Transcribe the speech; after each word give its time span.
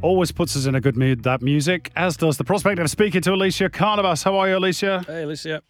Always 0.00 0.30
puts 0.30 0.56
us 0.56 0.66
in 0.66 0.76
a 0.76 0.80
good 0.80 0.96
mood, 0.96 1.24
that 1.24 1.42
music, 1.42 1.90
as 1.96 2.16
does 2.16 2.36
the 2.36 2.44
prospect 2.44 2.78
of 2.78 2.88
speaking 2.88 3.20
to 3.22 3.30
Elissia 3.30 3.68
Carnavas. 3.68 4.22
How 4.22 4.36
are 4.36 4.48
you, 4.48 4.54
Elissia? 4.54 5.04
Hey, 5.04 5.24
Elissia. 5.24 5.60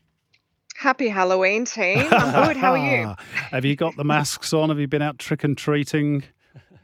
Happy 0.77 1.09
Halloween, 1.09 1.65
team. 1.65 2.07
I'm 2.11 2.47
good. 2.47 2.57
How 2.59 2.73
are 2.73 2.79
you? 2.79 3.15
have 3.51 3.65
you 3.65 3.75
got 3.75 3.97
the 3.97 4.05
masks 4.05 4.53
on? 4.53 4.69
Have 4.69 4.79
you 4.79 4.87
been 4.87 5.01
out 5.01 5.19
trick 5.19 5.45
and 5.45 5.57
treating? 5.57 6.25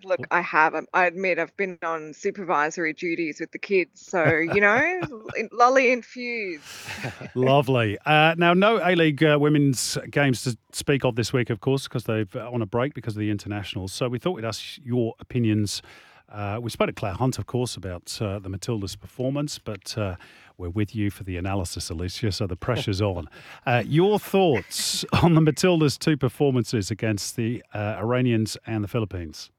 Look, 0.05 0.21
I 0.31 0.41
have. 0.41 0.75
I 0.95 1.05
admit 1.05 1.39
I've 1.39 1.55
been 1.59 1.79
on 1.83 2.15
supervisory 2.15 2.95
duties 2.95 3.41
with 3.41 3.53
the 3.53 3.59
kids, 3.59 4.01
so 4.01 4.25
you 4.25 4.61
know, 4.63 5.01
lolly 5.53 5.93
infused. 5.93 6.65
Lovely. 7.35 7.99
Uh, 8.07 8.35
now, 8.39 8.55
no 8.55 8.81
A 8.83 8.95
League 8.95 9.23
uh, 9.23 9.37
women's 9.39 9.99
games 10.11 10.43
to 10.45 10.57
speak 10.73 11.05
of 11.05 11.17
this 11.17 11.35
week, 11.35 11.51
of 11.51 11.61
course, 11.61 11.85
because 11.85 12.05
they've 12.05 12.35
uh, 12.35 12.51
on 12.51 12.63
a 12.63 12.67
break 12.67 12.95
because 12.95 13.15
of 13.15 13.21
the 13.21 13.31
internationals. 13.31 13.93
So 13.93 14.09
we 14.09 14.19
thought 14.19 14.33
we'd 14.33 14.47
ask 14.47 14.79
your 14.83 15.15
opinions. 15.21 15.83
Uh, 16.35 16.59
we 16.61 16.69
spoke 16.69 16.89
to 16.89 16.93
Clare 16.93 17.13
Hunt, 17.13 17.39
of 17.39 17.47
course, 17.47 17.77
about 17.77 18.19
uh, 18.21 18.41
the 18.41 18.49
Matildas' 18.49 18.99
performance, 18.99 19.61
but 19.61 19.97
uh, 19.97 20.17
we're 20.59 20.69
with 20.69 20.93
you 20.93 21.09
for 21.09 21.23
the 21.23 21.37
analysis, 21.37 21.91
Elissia, 21.91 22.35
so 22.35 22.49
the 22.49 22.57
pressure's 22.57 23.01
on. 23.03 23.29
your 23.85 24.19
thoughts 24.19 25.05
on 25.23 25.35
the 25.35 25.41
Matildas' 25.41 25.97
two 25.97 26.17
performances 26.17 26.91
against 26.91 27.37
the 27.37 27.63
Iranians 27.73 28.57
and 28.67 28.83
the 28.83 28.89
Philippines? 28.89 29.51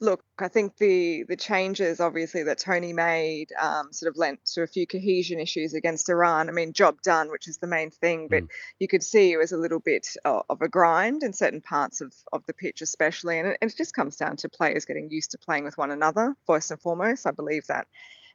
Look, 0.00 0.22
I 0.38 0.48
think 0.48 0.76
the 0.76 1.24
the 1.28 1.36
changes 1.36 2.00
obviously 2.00 2.42
that 2.44 2.58
Tony 2.58 2.92
made 2.92 3.48
um, 3.60 3.92
sort 3.92 4.10
of 4.10 4.16
lent 4.16 4.44
to 4.54 4.62
a 4.62 4.66
few 4.66 4.86
cohesion 4.86 5.40
issues 5.40 5.74
against 5.74 6.08
Iran. 6.08 6.48
I 6.48 6.52
mean, 6.52 6.72
job 6.72 7.00
done, 7.02 7.30
which 7.30 7.48
is 7.48 7.58
the 7.58 7.66
main 7.66 7.90
thing, 7.90 8.28
but 8.28 8.44
mm. 8.44 8.48
you 8.78 8.88
could 8.88 9.02
see 9.02 9.32
it 9.32 9.38
was 9.38 9.52
a 9.52 9.56
little 9.56 9.80
bit 9.80 10.08
of, 10.24 10.42
of 10.50 10.62
a 10.62 10.68
grind 10.68 11.22
in 11.22 11.32
certain 11.32 11.62
parts 11.62 12.00
of, 12.00 12.12
of 12.32 12.44
the 12.46 12.52
pitch, 12.52 12.82
especially, 12.82 13.38
and 13.38 13.48
it, 13.48 13.58
it 13.62 13.74
just 13.76 13.94
comes 13.94 14.16
down 14.16 14.36
to 14.36 14.48
players 14.48 14.84
getting 14.84 15.10
used 15.10 15.30
to 15.30 15.38
playing 15.38 15.64
with 15.64 15.78
one 15.78 15.90
another. 15.90 16.34
First 16.46 16.70
and 16.70 16.80
foremost, 16.80 17.26
I 17.26 17.30
believe 17.30 17.66
that 17.68 17.86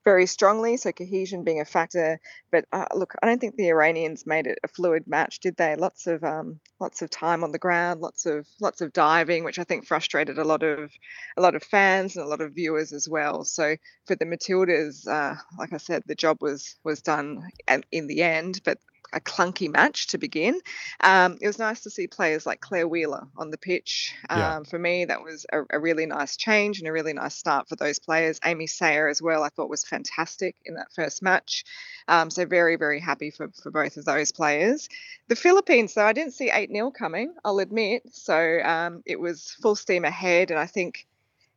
very 0.03 0.25
strongly, 0.25 0.77
so 0.77 0.91
cohesion 0.91 1.43
being 1.43 1.61
a 1.61 1.65
factor. 1.65 2.19
But 2.51 2.65
uh, 2.71 2.85
look, 2.95 3.13
I 3.21 3.25
don't 3.25 3.39
think 3.39 3.55
the 3.55 3.69
Iranians 3.69 4.25
made 4.25 4.47
it 4.47 4.59
a 4.63 4.67
fluid 4.67 5.07
match, 5.07 5.39
did 5.39 5.55
they? 5.57 5.75
Lots 5.75 6.07
of 6.07 6.23
um, 6.23 6.59
lots 6.79 7.01
of 7.01 7.09
time 7.09 7.43
on 7.43 7.51
the 7.51 7.59
ground, 7.59 8.01
lots 8.01 8.25
of 8.25 8.47
lots 8.59 8.81
of 8.81 8.93
diving, 8.93 9.43
which 9.43 9.59
I 9.59 9.63
think 9.63 9.85
frustrated 9.85 10.37
a 10.37 10.43
lot 10.43 10.63
of 10.63 10.91
a 11.37 11.41
lot 11.41 11.55
of 11.55 11.63
fans 11.63 12.15
and 12.15 12.25
a 12.25 12.29
lot 12.29 12.41
of 12.41 12.53
viewers 12.53 12.93
as 12.93 13.07
well. 13.07 13.43
So 13.43 13.75
for 14.05 14.15
the 14.15 14.25
Matildas, 14.25 15.07
uh, 15.07 15.35
like 15.57 15.73
I 15.73 15.77
said, 15.77 16.03
the 16.05 16.15
job 16.15 16.37
was 16.41 16.75
was 16.83 17.01
done 17.01 17.47
in 17.91 18.07
the 18.07 18.23
end, 18.23 18.61
but 18.63 18.79
a 19.13 19.19
clunky 19.19 19.69
match 19.71 20.07
to 20.07 20.17
begin. 20.17 20.59
Um, 21.01 21.37
it 21.41 21.47
was 21.47 21.59
nice 21.59 21.81
to 21.81 21.89
see 21.89 22.07
players 22.07 22.45
like 22.45 22.61
Clare 22.61 22.87
Wheeler 22.87 23.27
on 23.37 23.51
the 23.51 23.57
pitch. 23.57 24.13
Um, 24.29 24.39
yeah. 24.39 24.59
For 24.63 24.79
me, 24.79 25.05
that 25.05 25.23
was 25.23 25.45
a, 25.51 25.63
a, 25.69 25.79
really 25.79 26.05
nice 26.05 26.37
change 26.37 26.79
and 26.79 26.87
a 26.87 26.91
really 26.91 27.13
nice 27.13 27.35
start 27.35 27.67
for 27.67 27.75
those 27.75 27.99
players. 27.99 28.39
Amy 28.45 28.67
Sayer 28.67 29.07
as 29.07 29.21
well, 29.21 29.43
I 29.43 29.49
thought 29.49 29.69
was 29.69 29.83
fantastic 29.83 30.55
in 30.65 30.75
that 30.75 30.93
first 30.93 31.21
match. 31.21 31.65
Um, 32.07 32.29
so 32.29 32.45
very, 32.45 32.75
very 32.75 32.99
happy 32.99 33.31
for, 33.31 33.49
for 33.61 33.71
both 33.71 33.97
of 33.97 34.05
those 34.05 34.31
players. 34.31 34.89
The 35.27 35.35
Philippines, 35.35 35.93
though, 35.93 36.05
I 36.05 36.13
didn't 36.13 36.33
see 36.33 36.49
8 36.49 36.71
0 36.71 36.91
coming, 36.91 37.33
I'll 37.43 37.59
admit. 37.59 38.03
So 38.11 38.59
um, 38.63 39.03
it 39.05 39.19
was 39.19 39.55
full 39.61 39.75
steam 39.75 40.05
ahead. 40.05 40.51
And 40.51 40.59
I 40.59 40.65
think 40.65 41.07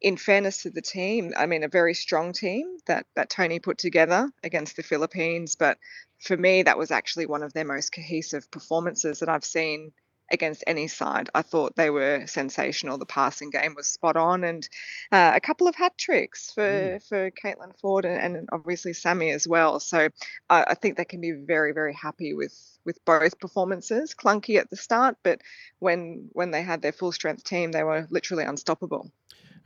in 0.05 0.19
fairness 0.19 0.63
to 0.63 0.71
the 0.71 0.83
team, 0.83 1.33
I 1.35 1.47
mean, 1.47 1.65
a 1.65 1.69
very 1.69 1.95
strong 1.95 2.35
team 2.35 2.77
that 2.87 3.07
that 3.17 3.31
Tony 3.31 3.59
put 3.59 3.79
together 3.79 4.31
against 4.45 4.77
the 4.77 4.83
Philippines. 4.83 5.57
But 5.57 5.79
for 6.21 6.37
me, 6.37 6.63
that 6.63 6.77
was 6.77 6.91
actually 6.91 7.25
one 7.25 7.43
of 7.43 7.55
their 7.55 7.65
most 7.65 7.91
cohesive 7.91 8.51
performances 8.51 9.21
that 9.21 9.31
I've 9.31 9.47
seen 9.47 9.93
against 10.31 10.65
any 10.67 10.89
side. 10.89 11.29
I 11.35 11.43
thought 11.43 11.77
they 11.77 11.91
were 11.91 12.27
sensational. 12.27 12.99
The 12.99 13.07
passing 13.07 13.51
game 13.51 13.75
was 13.75 13.87
spot 13.87 14.17
on, 14.17 14.45
and 14.45 14.69
uh, 15.13 15.33
a 15.35 15.41
couple 15.41 15.69
of 15.69 15.75
hat 15.75 15.97
tricks 15.99 16.51
for 16.53 16.63
mm. 16.63 17.09
for 17.09 17.31
Caitlin 17.31 17.79
Foord 17.83 18.05
and, 18.05 18.37
and, 18.37 18.49
obviously 18.53 18.93
Sammy 18.93 19.31
as 19.31 19.47
well. 19.47 19.81
So 19.81 20.09
uh, 20.51 20.65
I 20.69 20.75
think 20.75 20.97
they 20.97 21.05
can 21.05 21.21
be 21.21 21.33
very 21.33 21.73
very 21.73 21.95
happy 21.95 22.35
with 22.35 22.55
with 22.85 23.05
both 23.05 23.39
performances. 23.39 24.15
Clunky 24.15 24.59
at 24.59 24.71
the 24.71 24.77
start, 24.77 25.17
but 25.23 25.41
when 25.79 26.29
when 26.33 26.51
they 26.51 26.63
had 26.63 26.83
their 26.83 26.93
full 26.93 27.13
strength 27.13 27.45
team, 27.45 27.73
they 27.73 27.83
were 27.83 28.07
literally 28.11 28.45
unstoppable. 28.45 29.11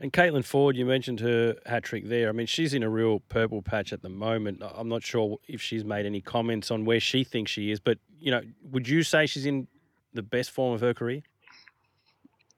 And 0.01 0.13
Caitlin 0.13 0.45
Foord, 0.45 0.75
you 0.75 0.85
mentioned 0.85 1.19
her 1.19 1.57
hat 1.65 1.83
trick 1.83 2.07
there. 2.07 2.29
I 2.29 2.31
mean, 2.31 2.47
she's 2.47 2.73
in 2.73 2.83
a 2.83 2.89
real 2.89 3.19
purple 3.19 3.61
patch 3.61 3.91
at 3.91 4.01
the 4.01 4.07
moment. 4.07 4.63
I'm 4.63 4.87
not 4.87 5.03
sure 5.03 5.39
if 5.45 5.61
she's 5.61 5.83
made 5.83 6.05
any 6.05 6.21
comments 6.21 6.71
on 6.71 6.85
where 6.85 7.01
she 7.01 7.25
thinks 7.25 7.51
she 7.51 7.69
is, 7.69 7.81
but 7.81 7.97
you 8.17 8.31
know, 8.31 8.41
would 8.71 8.87
you 8.87 9.03
say 9.03 9.25
she's 9.25 9.45
in 9.45 9.67
the 10.13 10.23
best 10.23 10.51
form 10.51 10.73
of 10.73 10.81
her 10.81 10.93
career? 10.93 11.21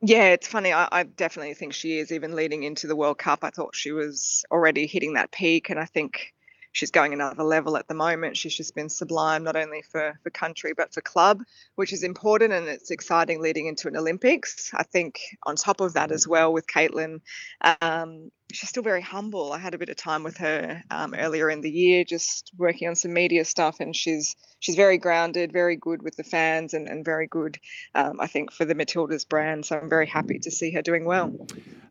Yeah, 0.01 0.29
it's 0.29 0.47
funny. 0.47 0.73
I, 0.73 0.88
I, 0.91 1.03
definitely 1.03 1.53
think 1.53 1.73
she 1.73 2.00
is. 2.00 2.12
Even 2.12 2.35
leading 2.35 2.63
into 2.63 2.88
the 2.88 2.95
World 2.95 3.19
Cup, 3.19 3.44
I 3.44 3.51
thought 3.51 3.75
she 3.75 3.91
was 3.91 4.44
already 4.50 4.88
hitting 4.88 5.13
that 5.13 5.31
peak, 5.31 5.69
and 5.69 5.79
I 5.79 5.85
think 5.85 6.34
she's 6.72 6.91
going 6.91 7.13
another 7.13 7.44
level 7.44 7.78
at 7.78 7.88
the 7.88 7.94
moment. 7.94 8.38
She's 8.38 8.56
just 8.56 8.75
been 8.75 8.90
sublime, 8.90 9.44
not 9.44 9.56
only 9.56 9.81
for, 9.81 10.17
for 10.23 10.29
country, 10.29 10.73
but 10.75 10.94
for 10.94 11.01
club, 11.01 11.44
which 11.75 11.94
is 11.94 12.03
important 12.03 12.53
and 12.53 12.67
it's 12.67 12.91
exciting 12.91 13.41
leading 13.41 13.67
into 13.67 13.88
an 13.88 13.97
Olympics. 13.97 14.72
I 14.73 14.84
think 14.84 15.19
on 15.44 15.56
top 15.56 15.81
of 15.81 15.94
that 15.94 16.11
as 16.11 16.28
well 16.28 16.53
with 16.53 16.67
Caitlin, 16.67 17.22
um, 17.81 18.31
she's 18.53 18.69
still 18.69 18.84
very 18.84 19.01
humble. 19.01 19.51
I 19.51 19.57
had 19.57 19.73
a 19.73 19.78
bit 19.78 19.89
of 19.89 19.95
time 19.95 20.23
with 20.23 20.38
her 20.38 20.84
um, 20.89 21.13
earlier 21.13 21.50
in 21.50 21.62
the 21.62 21.69
year, 21.69 22.03
just 22.03 22.51
working 22.57 22.88
on 22.88 22.95
some 22.95 23.13
media 23.13 23.45
stuff, 23.45 23.79
and 23.79 23.95
she's 23.95 24.35
she's 24.59 24.75
very 24.75 24.97
grounded, 24.97 25.51
very 25.51 25.75
good 25.75 26.01
with 26.01 26.16
the 26.16 26.23
fans, 26.23 26.73
and, 26.73 26.88
and 26.88 27.03
very 27.03 27.28
good, 27.28 27.57
um, 27.95 28.19
I 28.19 28.28
think, 28.28 28.51
for 28.51 28.66
the 28.66 28.75
Matildas 28.75 29.28
brand. 29.28 29.66
So 29.66 29.78
I'm 29.78 29.90
very 29.90 30.07
happy 30.07 30.40
to 30.40 30.51
see 30.51 30.72
her 30.72 30.81
doing 30.81 31.06
well. 31.06 31.34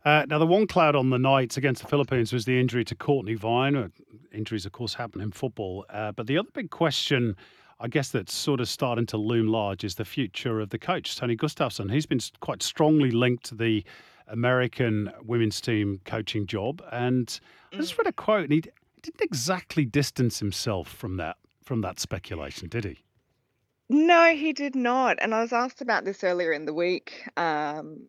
Uh, 0.05 0.25
now, 0.29 0.39
the 0.39 0.47
one 0.47 0.67
cloud 0.67 0.97
on 0.97 1.11
the 1.11 1.19
night 1.19 1.57
against 1.57 1.83
the 1.83 1.89
Philippines 1.89 2.33
was 2.33 2.45
the 2.45 2.59
injury 2.59 2.85
to 2.85 2.95
Cortnee 2.95 3.39
Vine. 3.39 3.77
Uh, 3.77 3.89
injuries, 4.33 4.65
of 4.65 4.73
course, 4.73 4.95
happen 4.95 5.21
in 5.21 5.33
football, 5.33 5.85
uh, 5.91 6.13
but 6.13 6.27
the 6.27 6.39
other 6.39 6.51
big 6.53 6.71
question. 6.71 7.37
I 7.83 7.89
guess 7.89 8.11
that's 8.11 8.35
sort 8.35 8.61
of 8.61 8.69
starting 8.69 9.07
to 9.07 9.17
loom 9.17 9.49
large 9.49 9.85
is 9.85 9.95
the 9.95 10.05
future 10.05 10.61
of 10.61 10.69
the 10.69 10.79
coach, 10.79 11.17
Tony 11.17 11.35
Gustavsson. 11.35 11.91
He's 11.91 12.05
been 12.05 12.21
quite 12.41 12.63
strongly 12.63 13.11
linked 13.11 13.45
to 13.47 13.55
the 13.55 13.85
American 14.31 15.13
women's 15.23 15.61
team 15.61 16.01
coaching 16.05 16.47
job. 16.47 16.83
And 16.93 17.39
I 17.73 17.77
just 17.77 17.95
mm. 17.95 17.99
read 17.99 18.07
a 18.07 18.13
quote, 18.13 18.45
and 18.45 18.53
he 18.53 18.61
didn't 18.61 19.21
exactly 19.21 19.85
distance 19.85 20.39
himself 20.39 20.89
from 20.89 21.17
that 21.17 21.37
from 21.65 21.83
that 21.83 22.01
speculation, 22.01 22.69
did 22.69 22.85
he? 22.85 22.99
No, 23.89 24.35
he 24.35 24.53
did 24.53 24.75
not. 24.75 25.19
And 25.21 25.35
I 25.35 25.41
was 25.41 25.53
asked 25.53 25.81
about 25.81 26.05
this 26.05 26.25
earlier 26.25 26.53
in 26.53 26.65
the 26.65 26.75
week. 26.75 27.29
Um, 27.37 28.09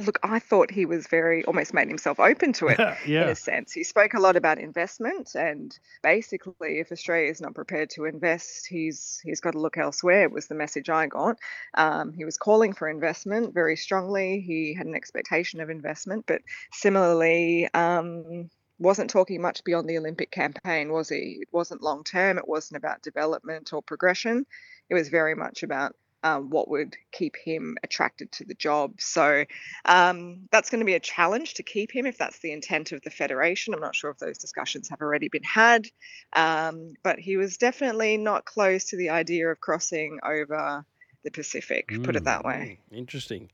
look, 0.00 0.18
I 0.22 0.38
thought 0.38 0.70
he 0.70 0.86
was 0.86 1.06
very 1.06 1.44
almost 1.44 1.74
made 1.74 1.88
himself 1.88 2.18
open 2.20 2.52
to 2.54 2.68
it 2.68 2.78
yeah. 3.06 3.24
in 3.24 3.28
a 3.28 3.34
sense. 3.34 3.72
He 3.72 3.84
spoke 3.84 4.14
a 4.14 4.20
lot 4.20 4.36
about 4.36 4.58
investment, 4.58 5.34
and 5.34 5.76
basically, 6.02 6.80
if 6.80 6.92
Australia 6.92 7.30
is 7.30 7.40
not 7.40 7.54
prepared 7.54 7.90
to 7.90 8.04
invest, 8.04 8.66
he's 8.66 9.20
he's 9.24 9.40
got 9.40 9.52
to 9.52 9.60
look 9.60 9.78
elsewhere. 9.78 10.28
Was 10.28 10.46
the 10.46 10.54
message 10.54 10.90
I 10.90 11.06
got. 11.06 11.38
Um, 11.74 12.12
he 12.12 12.24
was 12.24 12.36
calling 12.36 12.72
for 12.72 12.88
investment 12.88 13.54
very 13.54 13.76
strongly. 13.76 14.40
He 14.40 14.74
had 14.74 14.86
an 14.86 14.94
expectation 14.94 15.60
of 15.60 15.70
investment, 15.70 16.24
but 16.26 16.42
similarly. 16.72 17.68
Um, 17.74 18.50
wasn't 18.80 19.08
talking 19.08 19.40
much 19.40 19.62
beyond 19.62 19.88
the 19.88 19.98
Olympic 19.98 20.32
campaign, 20.32 20.90
was 20.90 21.08
he? 21.08 21.38
It 21.40 21.48
wasn't 21.52 21.80
long 21.80 22.02
term. 22.02 22.38
It 22.38 22.48
wasn't 22.48 22.78
about 22.78 23.02
development 23.02 23.72
or 23.72 23.82
progression. 23.82 24.46
It 24.90 24.94
was 24.94 25.08
very 25.08 25.36
much 25.36 25.62
about 25.62 25.94
um, 26.24 26.48
what 26.48 26.68
would 26.68 26.96
keep 27.12 27.36
him 27.36 27.76
attracted 27.84 28.32
to 28.32 28.44
the 28.44 28.54
job. 28.54 28.94
So 28.98 29.44
um, 29.84 30.48
that's 30.50 30.70
going 30.70 30.80
to 30.80 30.86
be 30.86 30.94
a 30.94 31.00
challenge 31.00 31.54
to 31.54 31.62
keep 31.62 31.94
him 31.94 32.06
if 32.06 32.16
that's 32.16 32.38
the 32.40 32.50
intent 32.50 32.92
of 32.92 33.02
the 33.02 33.10
federation. 33.10 33.74
I'm 33.74 33.80
not 33.80 33.94
sure 33.94 34.10
if 34.10 34.18
those 34.18 34.38
discussions 34.38 34.88
have 34.88 35.02
already 35.02 35.28
been 35.28 35.44
had, 35.44 35.86
um, 36.34 36.94
but 37.04 37.18
he 37.18 37.36
was 37.36 37.58
definitely 37.58 38.16
not 38.16 38.46
close 38.46 38.84
to 38.86 38.96
the 38.96 39.10
idea 39.10 39.48
of 39.48 39.60
crossing 39.60 40.18
over 40.24 40.84
the 41.24 41.30
Pacific, 41.30 41.88
mm, 41.88 42.02
put 42.02 42.16
it 42.16 42.24
that 42.24 42.44
way. 42.44 42.78
Mm, 42.92 42.98
interesting. 42.98 43.50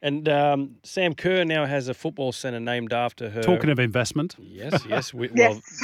And 0.00 0.28
um, 0.28 0.76
Sam 0.82 1.14
Kerr 1.14 1.44
now 1.44 1.64
has 1.64 1.88
a 1.88 1.94
football 1.94 2.30
centre 2.30 2.60
named 2.60 2.92
after 2.92 3.30
her. 3.30 3.42
Talking 3.42 3.70
of 3.70 3.78
investment. 3.78 4.36
Yes, 4.38 4.84
yes. 4.86 5.14
We, 5.14 5.30
yes. 5.34 5.82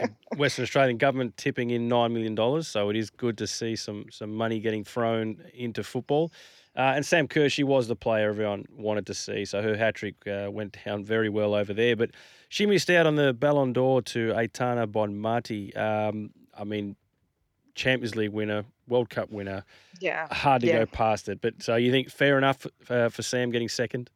Well, 0.00 0.08
Western 0.36 0.62
Australian 0.64 0.98
government 0.98 1.36
tipping 1.36 1.70
in 1.70 1.88
$9 1.88 2.12
million. 2.12 2.62
So 2.62 2.90
it 2.90 2.96
is 2.96 3.10
good 3.10 3.38
to 3.38 3.46
see 3.46 3.76
some, 3.76 4.06
some 4.10 4.34
money 4.34 4.60
getting 4.60 4.84
thrown 4.84 5.42
into 5.54 5.82
football. 5.82 6.32
Uh, 6.76 6.92
and 6.96 7.06
Sam 7.06 7.28
Kerr, 7.28 7.48
she 7.48 7.62
was 7.62 7.86
the 7.86 7.96
player 7.96 8.30
everyone 8.30 8.66
wanted 8.76 9.06
to 9.06 9.14
see. 9.14 9.44
So 9.44 9.62
her 9.62 9.76
hat 9.76 9.94
trick 9.94 10.26
uh, 10.26 10.48
went 10.50 10.76
down 10.84 11.04
very 11.04 11.28
well 11.28 11.54
over 11.54 11.72
there. 11.72 11.94
But 11.94 12.10
she 12.48 12.66
missed 12.66 12.90
out 12.90 13.06
on 13.06 13.14
the 13.14 13.32
Ballon 13.32 13.72
d'Or 13.72 14.02
to 14.02 14.32
Aitana 14.32 14.86
Bonmati. 14.86 15.76
Um, 15.76 16.30
I 16.56 16.64
mean, 16.64 16.96
Champions 17.74 18.16
League 18.16 18.30
winner, 18.30 18.64
World 18.88 19.10
Cup 19.10 19.30
winner. 19.30 19.64
Yeah. 20.00 20.26
Hard 20.32 20.62
to 20.62 20.66
yeah. 20.68 20.80
go 20.80 20.86
past 20.86 21.28
it. 21.28 21.40
But 21.40 21.62
so 21.62 21.76
you 21.76 21.90
think 21.90 22.10
fair 22.10 22.38
enough 22.38 22.66
uh, 22.88 23.08
for 23.08 23.22
Sam 23.22 23.50
getting 23.50 23.68
second? 23.68 24.10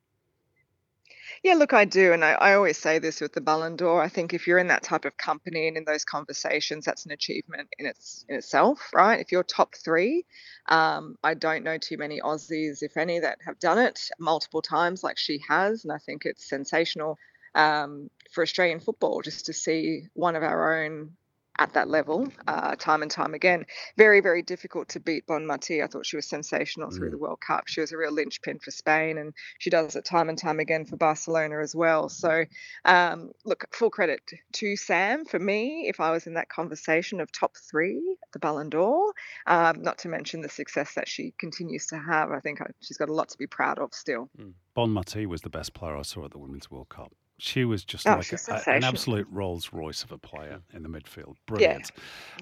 Yeah, 1.43 1.55
look, 1.55 1.73
I 1.73 1.85
do. 1.85 2.13
And 2.13 2.25
I, 2.25 2.33
I, 2.33 2.55
always 2.55 2.79
say 2.79 2.99
this 2.99 3.21
with 3.21 3.33
the 3.33 3.41
Ballon 3.41 3.77
d'Or. 3.77 4.03
I 4.03 4.09
think 4.09 4.35
if 4.35 4.47
you're 4.47 4.59
in 4.59 4.69
that 4.69 4.83
type 4.83 5.05
of 5.05 5.17
company 5.17 5.69
and 5.69 5.77
in 5.77 5.85
those 5.85 6.05
conversations, 6.05 6.85
that's 6.85 7.07
an 7.07 7.13
achievement 7.13 7.69
in 7.79 7.87
its 7.87 8.25
in 8.29 8.37
itself, 8.37 8.91
right? 8.93 9.21
If 9.21 9.31
you're 9.31 9.45
top 9.45 9.75
three, 9.77 10.25
um, 10.69 11.17
I 11.23 11.35
don't 11.35 11.63
know 11.63 11.79
too 11.79 11.97
many 11.97 12.21
Aussies, 12.21 12.83
if 12.83 12.97
any, 12.97 13.21
that 13.21 13.39
have 13.47 13.59
done 13.61 13.79
it 13.79 14.01
multiple 14.19 14.63
times 14.63 15.05
like 15.05 15.17
she 15.17 15.41
has. 15.49 15.85
And 15.85 15.93
I 15.93 15.99
think 15.99 16.25
it's 16.25 16.49
sensational 16.49 17.19
um, 17.55 18.11
for 18.33 18.43
Australian 18.43 18.81
football 18.81 19.23
just 19.23 19.47
to 19.47 19.53
see 19.53 20.09
one 20.15 20.35
of 20.35 20.43
our 20.43 20.83
own 20.83 21.17
at 21.59 21.73
that 21.75 21.89
level 21.89 22.29
uh, 22.47 22.77
time 22.77 23.03
and 23.03 23.11
time 23.11 23.35
again. 23.35 23.67
Very, 23.97 24.21
very 24.21 24.43
difficult 24.43 24.89
to 24.91 25.01
beat 25.01 25.27
Bonmati. 25.27 25.83
I 25.83 25.87
thought 25.87 26.07
she 26.07 26.17
was 26.17 26.27
sensational 26.27 26.91
through 26.91 27.09
mm. 27.09 27.13
the 27.13 27.19
World 27.19 27.41
Cup. 27.41 27.67
She 27.67 27.81
was 27.81 27.93
a 27.93 27.97
real 27.97 28.13
linchpin 28.13 28.59
for 28.59 28.71
Spain, 28.71 29.19
and 29.19 29.35
she 29.59 29.71
does 29.71 29.97
it 29.97 30.05
time 30.05 30.29
and 30.29 30.39
time 30.39 30.61
again 30.61 30.85
for 30.85 30.97
Barcelona 30.97 31.61
as 31.61 31.75
well. 31.75 32.09
So, 32.09 32.45
um, 32.85 33.33
look, 33.45 33.65
full 33.75 33.91
credit 33.91 34.21
to 34.53 34.77
Sam. 34.77 35.25
For 35.25 35.39
me, 35.39 35.87
if 35.89 36.01
I 36.01 36.11
was 36.11 36.27
in 36.27 36.35
that 36.35 36.49
conversation 36.49 37.21
of 37.21 37.33
top 37.33 37.57
three 37.57 38.17
at 38.23 38.33
the 38.33 38.39
Ballon 38.39 38.71
d'Or, 38.71 39.13
um, 39.47 39.83
not 39.83 39.99
to 39.99 40.09
mention 40.09 40.41
the 40.41 40.49
success 40.49 40.95
that 40.95 41.09
she 41.09 41.35
continues 41.39 41.87
to 41.87 41.99
have, 41.99 42.31
I 42.31 42.41
think 42.41 42.61
uh, 42.61 42.67
she's 42.81 42.97
got 42.97 43.09
a 43.09 43.15
lot 43.15 43.29
to 43.31 43.39
be 43.39 43.47
proud 43.47 43.79
of 43.79 43.93
still. 43.93 44.31
Mm. 44.39 44.53
Bonmati 44.77 45.27
was 45.27 45.43
the 45.43 45.51
best 45.51 45.75
player 45.75 45.97
I 45.97 46.03
saw 46.03 46.25
at 46.25 46.31
the 46.31 46.39
Women's 46.39 46.71
World 46.71 46.89
Cup. 46.89 47.13
She 47.41 47.65
was 47.65 47.85
just 47.85 48.07
oh, 48.07 48.17
like 48.17 48.33
a, 48.33 48.71
an 48.71 48.83
absolute 48.83 49.29
Rolls 49.31 49.73
Royce 49.73 50.03
of 50.03 50.11
a 50.11 50.19
player 50.19 50.61
in 50.75 50.83
the 50.83 50.89
midfield. 50.89 51.37
Brilliant. 51.47 51.93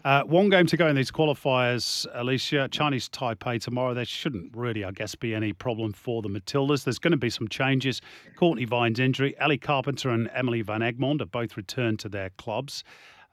Yeah. 0.04 0.20
Uh, 0.20 0.24
one 0.24 0.48
game 0.48 0.66
to 0.66 0.76
go 0.76 0.86
in 0.88 0.96
these 0.96 1.10
qualifiers, 1.10 2.06
Elissia. 2.16 2.70
Chinese 2.70 3.08
Taipei 3.10 3.60
tomorrow. 3.60 3.92
There 3.92 4.06
shouldn't 4.06 4.56
really, 4.56 4.84
I 4.84 4.92
guess, 4.92 5.14
be 5.14 5.34
any 5.34 5.52
problem 5.52 5.92
for 5.92 6.22
the 6.22 6.30
Matildas. 6.30 6.84
There's 6.84 6.98
going 6.98 7.12
to 7.12 7.18
be 7.18 7.28
some 7.28 7.46
changes. 7.48 8.00
Cortnee 8.38 8.66
Vine's 8.66 8.98
injury. 8.98 9.34
Ellie 9.38 9.58
Carpenter 9.58 10.08
and 10.08 10.30
Emily 10.34 10.62
Van 10.62 10.80
Egmond 10.80 11.20
have 11.20 11.30
both 11.30 11.58
returned 11.58 11.98
to 12.00 12.08
their 12.08 12.30
clubs. 12.30 12.82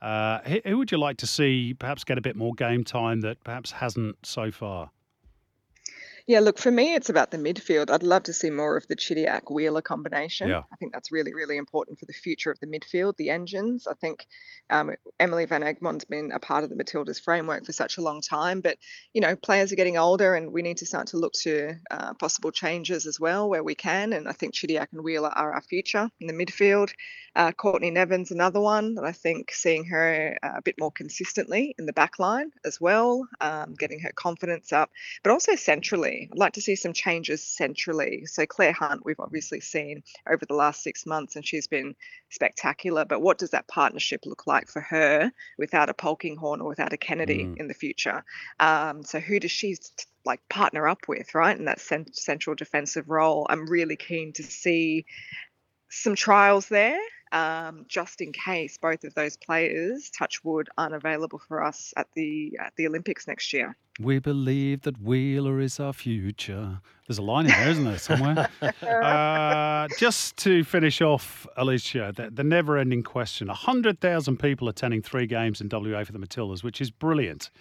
Uh, 0.01 0.39
who 0.65 0.77
would 0.77 0.91
you 0.91 0.97
like 0.97 1.15
to 1.15 1.27
see 1.27 1.73
perhaps 1.73 2.03
get 2.03 2.17
a 2.17 2.21
bit 2.21 2.35
more 2.35 2.53
game 2.53 2.83
time 2.83 3.21
that 3.21 3.41
perhaps 3.45 3.71
hasn't 3.71 4.17
so 4.25 4.51
far? 4.51 4.91
Yeah, 6.25 6.39
look, 6.39 6.57
for 6.57 6.71
me, 6.71 6.95
it's 6.95 7.09
about 7.09 7.31
the 7.31 7.37
midfield. 7.37 7.89
I'd 7.89 8.01
love 8.01 8.23
to 8.23 8.33
see 8.33 8.49
more 8.49 8.77
of 8.77 8.87
the 8.87 8.95
Chidiac 8.95 9.51
Wheeler 9.51 9.81
combination. 9.81 10.47
Yeah. 10.47 10.63
I 10.71 10.77
think 10.77 10.93
that's 10.93 11.11
really, 11.11 11.33
really 11.33 11.57
important 11.57 11.99
for 11.99 12.05
the 12.05 12.13
future 12.13 12.49
of 12.49 12.57
the 12.61 12.67
midfield, 12.67 13.17
the 13.17 13.29
engines. 13.29 13.87
I 13.87 13.93
think 13.95 14.25
um, 14.69 14.91
Emily 15.19 15.45
Van 15.45 15.63
Egmond's 15.63 16.05
been 16.05 16.31
a 16.31 16.39
part 16.39 16.63
of 16.63 16.69
the 16.69 16.77
Matildas 16.81 17.21
framework 17.21 17.65
for 17.65 17.73
such 17.73 17.97
a 17.97 18.01
long 18.01 18.21
time, 18.21 18.61
but 18.61 18.77
you 19.13 19.19
know, 19.19 19.35
players 19.35 19.73
are 19.73 19.75
getting 19.75 19.97
older, 19.97 20.33
and 20.33 20.53
we 20.53 20.61
need 20.61 20.77
to 20.77 20.85
start 20.85 21.07
to 21.07 21.17
look 21.17 21.33
to 21.41 21.75
uh, 21.91 22.13
possible 22.13 22.51
changes 22.51 23.05
as 23.05 23.19
well 23.19 23.49
where 23.49 23.63
we 23.63 23.75
can. 23.75 24.13
And 24.13 24.29
I 24.29 24.31
think 24.31 24.53
Chidiac 24.53 24.87
and 24.93 25.03
Wheeler 25.03 25.29
are 25.29 25.53
our 25.53 25.61
future 25.61 26.09
in 26.21 26.27
the 26.27 26.33
midfield. 26.33 26.93
Uh, 27.35 27.51
Courtney 27.51 27.91
Nevin's 27.91 28.31
another 28.31 28.61
one 28.61 28.95
that 28.95 29.03
I 29.03 29.11
think 29.11 29.51
seeing 29.51 29.85
her 29.85 30.37
uh, 30.41 30.51
a 30.55 30.61
bit 30.61 30.75
more 30.79 30.91
consistently 30.91 31.75
in 31.77 31.85
the 31.85 31.93
back 31.93 32.17
line 32.17 32.51
as 32.63 32.79
well, 32.79 33.27
um, 33.41 33.73
getting 33.73 33.99
her 34.01 34.11
confidence 34.15 34.71
up, 34.71 34.89
but 35.21 35.31
also 35.31 35.55
centrally. 35.55 36.12
I'd 36.31 36.37
like 36.37 36.53
to 36.53 36.61
see 36.61 36.75
some 36.75 36.93
changes 36.93 37.43
centrally. 37.43 38.25
So 38.25 38.45
Clare 38.45 38.73
Hunt, 38.73 39.05
we've 39.05 39.19
obviously 39.19 39.59
seen 39.59 40.03
over 40.29 40.45
the 40.45 40.53
last 40.55 40.83
six 40.83 41.05
months, 41.05 41.35
and 41.35 41.45
she's 41.45 41.67
been 41.67 41.95
spectacular. 42.29 43.05
But 43.05 43.21
what 43.21 43.37
does 43.37 43.51
that 43.51 43.67
partnership 43.67 44.21
look 44.25 44.47
like 44.47 44.69
for 44.69 44.81
her 44.81 45.31
without 45.57 45.89
a 45.89 45.93
Polkinghorne 45.93 46.61
or 46.61 46.67
without 46.67 46.93
a 46.93 46.97
Kennedy 46.97 47.45
mm. 47.45 47.57
in 47.57 47.67
the 47.67 47.73
future? 47.73 48.23
Um, 48.59 49.03
so 49.03 49.19
who 49.19 49.39
does 49.39 49.51
she 49.51 49.77
like 50.25 50.41
partner 50.49 50.87
up 50.87 51.07
with, 51.07 51.35
right? 51.35 51.57
In 51.57 51.65
that 51.65 51.81
cent- 51.81 52.15
central 52.15 52.55
defensive 52.55 53.09
role, 53.09 53.45
I'm 53.49 53.67
really 53.67 53.95
keen 53.95 54.33
to 54.33 54.43
see 54.43 55.05
some 55.89 56.15
trials 56.15 56.67
there 56.69 56.99
um, 57.33 57.85
just 57.89 58.21
in 58.21 58.31
case 58.31 58.77
both 58.77 59.03
of 59.03 59.13
those 59.15 59.35
players, 59.35 60.09
touch 60.11 60.43
wood, 60.43 60.69
aren't 60.77 60.93
available 60.93 61.39
for 61.39 61.63
us 61.63 61.93
at 61.97 62.07
the 62.13 62.57
at 62.59 62.73
the 62.77 62.87
Olympics 62.87 63.27
next 63.27 63.51
year. 63.51 63.75
We 63.99 64.19
believe 64.19 64.83
that 64.83 65.01
Wheeler 65.01 65.59
is 65.59 65.79
our 65.79 65.93
future. 65.93 66.79
There's 67.07 67.17
a 67.17 67.23
line 67.23 67.45
in 67.45 67.51
there, 67.51 67.69
isn't 67.69 67.83
there, 67.83 67.99
somewhere? 67.99 68.49
uh, 68.81 69.87
just 69.99 70.37
to 70.37 70.63
finish 70.63 70.99
off, 71.01 71.45
Elissia, 71.57 72.15
the, 72.15 72.31
the 72.31 72.43
never 72.43 72.77
ending 72.77 73.03
question 73.03 73.47
100,000 73.47 74.37
people 74.37 74.67
attending 74.67 75.03
three 75.03 75.27
games 75.27 75.61
in 75.61 75.69
WA 75.71 76.03
for 76.03 76.11
the 76.11 76.17
Matildas, 76.17 76.63
which 76.63 76.81
is 76.81 76.89
brilliant. 76.89 77.51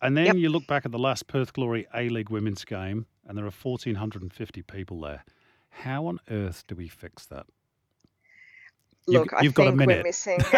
And 0.00 0.16
then 0.16 0.26
yep. 0.26 0.36
you 0.36 0.48
look 0.48 0.66
back 0.66 0.86
at 0.86 0.92
the 0.92 0.98
last 0.98 1.26
Perth 1.26 1.52
Glory 1.52 1.86
A 1.94 2.08
League 2.08 2.30
women's 2.30 2.64
game, 2.64 3.04
and 3.26 3.36
there 3.36 3.44
are 3.44 3.50
1,450 3.50 4.62
people 4.62 5.00
there. 5.00 5.24
How 5.68 6.06
on 6.06 6.20
earth 6.30 6.64
do 6.68 6.74
we 6.74 6.88
fix 6.88 7.26
that? 7.26 7.46
Look, 9.06 9.32
you've, 9.32 9.42
you've 9.42 9.58
I 9.58 9.70
think 9.70 9.86
we're 9.86 10.02
missing. 10.02 10.40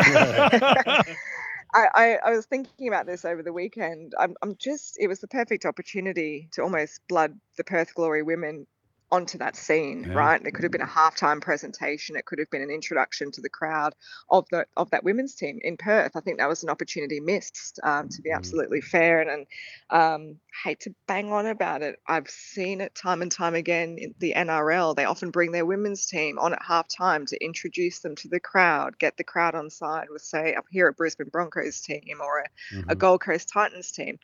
I, 1.75 1.89
I, 1.95 2.19
I, 2.27 2.31
was 2.33 2.45
thinking 2.45 2.89
about 2.89 3.07
this 3.07 3.25
over 3.25 3.43
the 3.43 3.53
weekend. 3.53 4.13
I'm, 4.19 4.35
I'm 4.43 4.57
just, 4.57 4.99
it 5.01 5.09
was 5.09 5.21
the 5.21 5.29
perfect 5.29 5.65
opportunity 5.65 6.49
to 6.53 6.63
almost 6.63 7.01
blood 7.09 7.39
the 7.57 7.65
Perth 7.65 7.95
Glory 7.95 8.23
women 8.23 8.67
onto 9.13 9.37
that 9.39 9.55
scene, 9.55 10.05
yeah. 10.09 10.15
right? 10.15 10.43
it 10.45 10.53
could 10.53 10.63
have 10.63 10.73
been 10.73 10.81
a 10.81 10.87
halftime 10.87 11.41
presentation. 11.41 12.17
It 12.17 12.25
could 12.25 12.39
have 12.39 12.51
been 12.51 12.63
an 12.63 12.71
introduction 12.71 13.31
to 13.33 13.43
the 13.43 13.51
crowd 13.51 13.95
of 14.31 14.49
the 14.51 14.67
of 14.77 14.91
that 14.91 15.05
women's 15.05 15.35
team 15.35 15.61
in 15.63 15.77
Perth. 15.77 16.17
I 16.17 16.21
think 16.21 16.39
that 16.39 16.49
was 16.49 16.63
an 16.63 16.71
opportunity 16.71 17.21
missed, 17.21 17.79
um, 17.85 18.09
to 18.09 18.23
be 18.23 18.31
mm-hmm. 18.31 18.39
absolutely 18.39 18.81
fair. 18.81 19.21
And, 19.21 19.31
and 19.31 19.47
um, 19.91 20.37
hate 20.65 20.81
to 20.81 20.95
bang 21.07 21.31
on 21.31 21.47
about 21.47 21.83
it. 21.83 21.99
I've 22.09 22.31
seen 22.31 22.81
it 22.81 22.95
time 22.95 23.21
and 23.21 23.31
time 23.31 23.55
again 23.55 23.99
in 23.99 24.15
the 24.19 24.33
NRL. 24.35 24.97
They 24.97 25.05
often 25.05 25.31
bring 25.31 25.53
their 25.53 25.67
women's 25.67 26.07
team 26.07 26.39
on 26.39 26.55
at 26.55 26.63
halftime 26.63 27.27
to 27.27 27.45
introduce 27.45 28.01
them 28.01 28.17
to 28.17 28.29
the 28.29 28.41
crowd, 28.41 28.99
get 28.99 29.19
the 29.19 29.25
crowd 29.25 29.55
on 29.55 29.69
side 29.69 30.09
with, 30.11 30.23
say, 30.23 30.55
up 30.55 30.65
here 30.71 30.89
at 30.89 30.97
Brisbane 30.97 31.29
Broncos 31.29 31.81
team 31.83 32.19
or 32.21 32.41
a, 32.41 32.75
mm-hmm. 32.75 32.91
a 32.91 32.95
Gold 32.95 33.21
Coast 33.21 33.51
Titans 33.53 33.93
team 33.93 34.19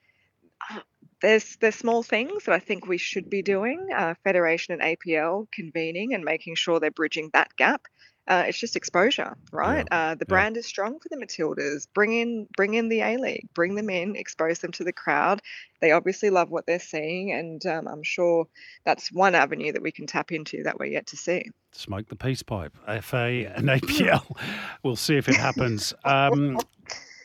there's 1.21 1.57
there's 1.57 1.75
small 1.75 2.03
things 2.03 2.45
that 2.45 2.55
I 2.55 2.59
think 2.59 2.87
we 2.87 2.99
should 2.99 3.29
be 3.29 3.43
doing. 3.43 3.89
Uh, 3.95 4.15
Federation 4.25 4.81
and 4.81 4.99
APL 4.99 5.51
convening 5.53 6.15
and 6.15 6.25
making 6.25 6.55
sure 6.55 6.81
they're 6.81 6.91
bridging 6.91 7.31
that 7.33 7.55
gap. 7.57 7.83
Uh, 8.29 8.45
it's 8.47 8.59
just 8.59 8.77
exposure, 8.77 9.39
right? 9.53 9.87
Yeah. 9.91 10.11
Uh, 10.11 10.15
the 10.15 10.27
brand 10.27 10.55
yeah. 10.55 10.61
is 10.61 10.67
strong 10.67 10.99
for 11.01 11.09
the 11.09 11.17
Matildas. 11.17 11.89
Bring 11.95 12.13
in, 12.13 12.47
bring 12.55 12.75
in 12.75 12.91
the 12.91 13.01
A 13.01 13.17
League, 13.17 13.49
bring 13.55 13.75
them 13.75 13.89
in, 13.89 14.17
expose 14.17 14.59
them 14.59 14.71
to 14.73 14.85
the 14.85 14.93
crowd. 14.93 15.41
They 15.81 15.93
obviously 15.93 16.29
love 16.29 16.51
what 16.51 16.67
they're 16.67 16.79
seeing, 16.79 17.33
and 17.33 17.65
um, 17.65 17.89
I'm 17.89 18.03
sure 18.03 18.47
that's 18.85 19.11
one 19.11 19.35
avenue 19.35 19.73
that 19.73 19.81
we 19.81 19.93
can 19.93 20.07
tap 20.07 20.31
into 20.31 20.63
that 20.65 20.79
we're 20.79 20.87
yet 20.87 21.07
to 21.07 21.17
see. 21.17 21.51
Smoke 21.73 22.09
the 22.09 22.17
peace 22.17 22.43
pipe, 22.43 22.77
FA 23.01 23.51
and 23.55 23.69
APL. 23.69 24.37
we'll 24.83 24.97
see 24.97 25.17
if 25.17 25.29
it 25.29 25.37
happens. 25.37 25.95
Um, 26.05 26.59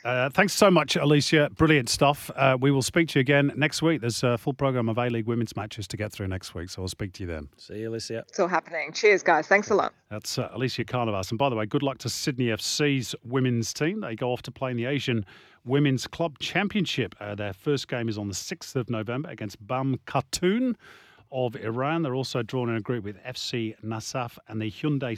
uh, 0.03 0.29
thanks 0.29 0.53
so 0.53 0.69
much, 0.69 0.95
Elissia. 0.95 1.49
Brilliant 1.55 1.89
stuff. 1.89 2.29
Uh, 2.35 2.57
we 2.59 2.71
will 2.71 2.81
speak 2.81 3.07
to 3.09 3.19
you 3.19 3.21
again 3.21 3.51
next 3.55 3.81
week. 3.81 4.01
There's 4.01 4.21
a 4.23 4.37
full 4.37 4.53
program 4.53 4.89
of 4.89 4.97
A 4.97 5.09
League 5.09 5.27
women's 5.27 5.55
matches 5.55 5.87
to 5.87 5.97
get 5.97 6.11
through 6.11 6.27
next 6.27 6.53
week, 6.53 6.69
so 6.69 6.81
I'll 6.81 6.87
speak 6.87 7.13
to 7.13 7.23
you 7.23 7.27
then. 7.27 7.49
See 7.57 7.79
you, 7.79 7.89
Elissia. 7.89 8.23
It's 8.27 8.39
all 8.39 8.47
happening. 8.47 8.91
Cheers, 8.91 9.23
guys. 9.23 9.47
Thanks 9.47 9.69
a 9.69 9.75
lot. 9.75 9.93
That's 10.09 10.37
uh, 10.37 10.49
Elissia 10.49 10.85
Carnavas. 10.85 11.29
And 11.29 11.37
by 11.37 11.49
the 11.49 11.55
way, 11.55 11.65
good 11.65 11.83
luck 11.83 11.99
to 11.99 12.09
Sydney 12.09 12.47
FC's 12.47 13.15
women's 13.23 13.73
team. 13.73 14.01
They 14.01 14.15
go 14.15 14.31
off 14.31 14.41
to 14.43 14.51
play 14.51 14.71
in 14.71 14.77
the 14.77 14.85
Asian 14.85 15.25
Women's 15.65 16.07
Club 16.07 16.37
Championship. 16.39 17.15
Uh, 17.19 17.35
their 17.35 17.53
first 17.53 17.87
game 17.87 18.09
is 18.09 18.17
on 18.17 18.27
the 18.27 18.33
6th 18.33 18.75
of 18.75 18.89
November 18.89 19.29
against 19.29 19.65
Bam 19.65 19.99
Khatun 20.05 20.75
of 21.33 21.55
Iran. 21.55 22.03
They're 22.03 22.15
also 22.15 22.43
drawn 22.43 22.69
in 22.69 22.75
a 22.75 22.81
group 22.81 23.03
with 23.03 23.21
FC 23.23 23.75
Nasaf 23.83 24.37
and 24.47 24.61
the 24.61 24.71
Hyundai 24.71 25.13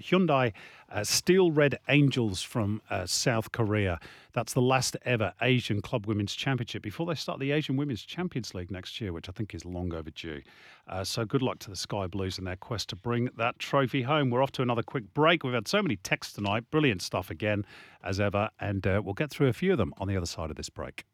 Hyundai 0.00 0.52
uh, 0.90 1.04
Steel 1.04 1.52
Red 1.52 1.78
Angels 1.88 2.42
from 2.42 2.82
uh, 2.90 3.06
South 3.06 3.52
Korea. 3.52 4.00
That's 4.32 4.52
the 4.52 4.60
last 4.60 4.96
ever 5.04 5.32
Asian 5.40 5.80
Club 5.80 6.06
Women's 6.06 6.34
Championship 6.34 6.82
before 6.82 7.06
they 7.06 7.14
start 7.14 7.38
the 7.38 7.52
Asian 7.52 7.76
Women's 7.76 8.02
Champions 8.02 8.54
League 8.54 8.70
next 8.70 9.00
year, 9.00 9.12
which 9.12 9.28
I 9.28 9.32
think 9.32 9.54
is 9.54 9.64
long 9.64 9.94
overdue. 9.94 10.42
Uh, 10.88 11.04
so 11.04 11.24
good 11.24 11.42
luck 11.42 11.60
to 11.60 11.70
the 11.70 11.76
Sky 11.76 12.06
Blues 12.06 12.38
in 12.38 12.44
their 12.44 12.56
quest 12.56 12.88
to 12.90 12.96
bring 12.96 13.30
that 13.36 13.58
trophy 13.58 14.02
home. 14.02 14.30
We're 14.30 14.42
off 14.42 14.52
to 14.52 14.62
another 14.62 14.82
quick 14.82 15.14
break. 15.14 15.44
We've 15.44 15.54
had 15.54 15.68
so 15.68 15.82
many 15.82 15.96
texts 15.96 16.34
tonight. 16.34 16.70
Brilliant 16.70 17.02
stuff 17.02 17.30
again, 17.30 17.64
as 18.02 18.18
ever. 18.18 18.50
And 18.58 18.86
uh, 18.86 19.00
we'll 19.04 19.14
get 19.14 19.30
through 19.30 19.48
a 19.48 19.52
few 19.52 19.72
of 19.72 19.78
them 19.78 19.94
on 19.98 20.08
the 20.08 20.16
other 20.16 20.26
side 20.26 20.50
of 20.50 20.56
this 20.56 20.68
break. 20.68 21.04